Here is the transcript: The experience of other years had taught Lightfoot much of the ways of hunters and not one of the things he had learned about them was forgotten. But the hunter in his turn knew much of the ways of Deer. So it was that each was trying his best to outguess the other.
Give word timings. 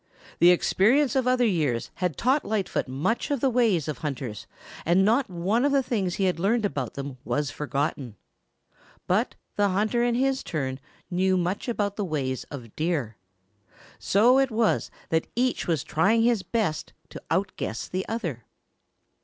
The 0.39 0.49
experience 0.49 1.15
of 1.15 1.27
other 1.27 1.45
years 1.45 1.91
had 1.97 2.17
taught 2.17 2.43
Lightfoot 2.43 2.87
much 2.87 3.29
of 3.29 3.39
the 3.39 3.51
ways 3.51 3.87
of 3.87 3.99
hunters 3.99 4.47
and 4.83 5.05
not 5.05 5.29
one 5.29 5.63
of 5.63 5.71
the 5.71 5.83
things 5.83 6.15
he 6.15 6.23
had 6.23 6.39
learned 6.39 6.65
about 6.65 6.95
them 6.95 7.19
was 7.23 7.51
forgotten. 7.51 8.15
But 9.05 9.35
the 9.57 9.69
hunter 9.69 10.03
in 10.03 10.15
his 10.15 10.41
turn 10.43 10.79
knew 11.11 11.37
much 11.37 11.67
of 11.67 11.95
the 11.97 12.03
ways 12.03 12.45
of 12.45 12.75
Deer. 12.75 13.15
So 13.99 14.39
it 14.39 14.49
was 14.49 14.89
that 15.09 15.27
each 15.35 15.67
was 15.67 15.83
trying 15.83 16.23
his 16.23 16.41
best 16.41 16.93
to 17.09 17.21
outguess 17.29 17.87
the 17.87 18.03
other. 18.09 18.45